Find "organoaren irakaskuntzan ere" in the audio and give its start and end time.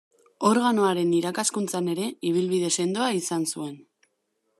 0.51-2.07